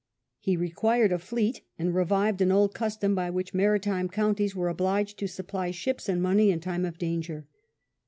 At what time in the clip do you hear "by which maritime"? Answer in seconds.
3.13-4.09